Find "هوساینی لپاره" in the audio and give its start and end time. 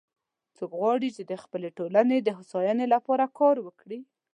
2.37-3.25